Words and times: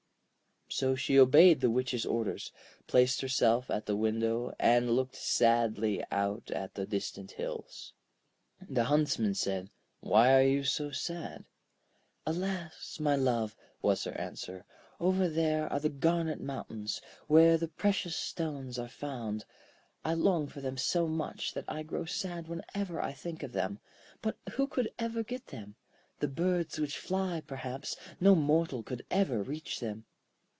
So 0.73 0.95
she 0.95 1.19
obeyed 1.19 1.59
the 1.59 1.69
Witch's 1.69 2.05
orders, 2.05 2.53
placed 2.87 3.19
herself 3.19 3.69
at 3.69 3.85
the 3.87 3.95
window, 3.95 4.53
and 4.57 4.89
looked 4.89 5.17
sadly 5.17 6.01
out 6.09 6.49
at 6.49 6.75
the 6.75 6.85
distant 6.85 7.31
hills. 7.31 7.91
The 8.69 8.85
Huntsman 8.85 9.35
said: 9.35 9.69
'Why 9.99 10.33
are 10.33 10.41
you 10.47 10.63
so 10.63 10.89
sad?' 10.91 11.43
'Alas! 12.25 13.01
my 13.01 13.17
love,' 13.17 13.53
was 13.81 14.05
her 14.05 14.17
answer, 14.17 14.63
'over 14.97 15.27
there 15.27 15.67
are 15.71 15.81
the 15.81 15.89
garnet 15.89 16.39
mountains, 16.39 17.01
where 17.27 17.57
the 17.57 17.67
precious 17.67 18.15
stones 18.15 18.79
are 18.79 18.87
found. 18.87 19.43
I 20.05 20.13
long 20.13 20.47
for 20.47 20.61
them 20.61 20.77
so 20.77 21.05
much 21.05 21.53
that 21.53 21.65
I 21.67 21.83
grow 21.83 22.05
sad 22.05 22.47
whenever 22.47 23.01
I 23.01 23.11
think 23.11 23.43
of 23.43 23.51
them. 23.51 23.79
But 24.21 24.37
who 24.53 24.67
could 24.67 24.89
ever 24.97 25.21
get 25.21 25.47
them? 25.47 25.75
The 26.19 26.29
birds 26.29 26.79
which 26.79 26.97
fly, 26.97 27.41
perhaps; 27.45 27.97
no 28.21 28.35
mortal 28.35 28.83
could 28.83 29.05
ever 29.11 29.43
reach 29.43 29.81
them.' 29.81 30.05